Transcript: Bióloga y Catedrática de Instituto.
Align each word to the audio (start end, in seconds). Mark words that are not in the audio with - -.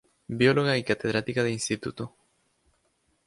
Bióloga 0.29 0.75
y 0.79 0.83
Catedrática 0.83 1.43
de 1.43 1.51
Instituto. 1.51 2.15